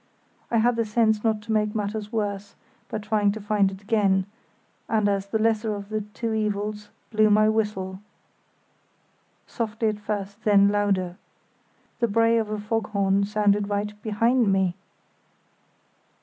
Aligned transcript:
I 0.49 0.57
had 0.57 0.77
the 0.77 0.83
sense 0.83 1.23
not 1.23 1.43
to 1.43 1.51
make 1.51 1.75
matters 1.75 2.11
worse 2.11 2.55
by 2.89 2.97
trying 2.97 3.31
to 3.33 3.39
find 3.39 3.69
it 3.69 3.83
again, 3.83 4.25
and, 4.89 5.07
as 5.07 5.27
the 5.27 5.37
lesser 5.37 5.75
of 5.75 5.93
two 6.15 6.33
evils, 6.33 6.89
blew 7.11 7.29
my 7.29 7.47
whistle, 7.47 7.99
softly 9.45 9.89
at 9.89 9.99
first, 9.99 10.43
then 10.43 10.69
louder. 10.69 11.17
The 11.99 12.07
bray 12.07 12.39
of 12.39 12.49
a 12.49 12.57
foghorn 12.59 13.25
sounded 13.25 13.69
right 13.69 13.93
behind 14.01 14.51
me. 14.51 14.73